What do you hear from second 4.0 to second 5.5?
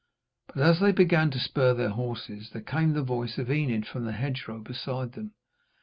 the hedgerow beside them.